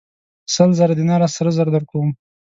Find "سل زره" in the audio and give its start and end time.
0.55-0.93